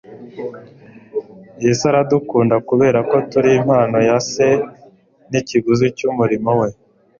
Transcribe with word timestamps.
Yesu 1.63 1.83
aradukunda 1.91 2.55
kubera 2.69 2.99
ko 3.09 3.15
turi 3.29 3.49
impano 3.59 3.97
ya 4.07 4.17
Se 4.31 4.47
n'ikiguzi 5.29 5.85
cy'umurimo 5.97 6.49
we. 6.59 6.67